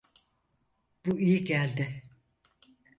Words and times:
Bu 1.05 1.19
iyi 1.19 1.43
geldi. 1.45 2.03